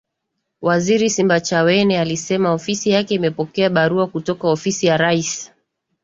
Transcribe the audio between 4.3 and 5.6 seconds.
Ofisi ya Rais